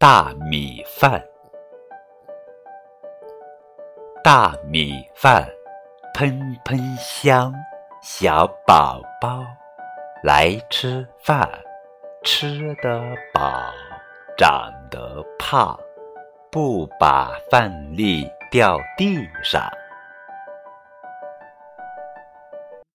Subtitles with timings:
[0.00, 1.20] 大米饭。
[4.22, 5.44] 大米饭
[6.14, 7.52] 喷喷香
[8.00, 9.44] 小宝宝
[10.22, 11.50] 来吃饭
[12.22, 13.02] 吃得
[13.34, 13.72] 饱
[14.36, 15.76] 长得胖
[16.48, 19.68] 不把饭粒掉地上。